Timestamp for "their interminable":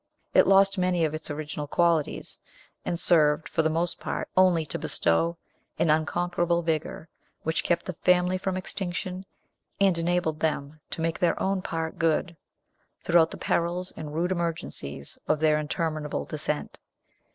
15.39-16.25